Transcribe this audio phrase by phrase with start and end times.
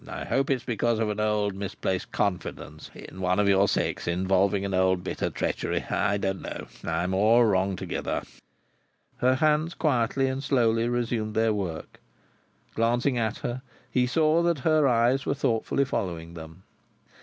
[0.07, 4.07] I hope it is because of an old misplaced confidence in one of your sex
[4.07, 5.83] involving an old bitter treachery.
[5.91, 6.65] I don't know.
[6.83, 8.23] I am all wrong together."
[9.17, 11.99] Her hands quietly and slowly resumed their work.
[12.73, 13.61] Glancing at her,
[13.91, 16.63] he saw that her eyes were thoughtfully following them.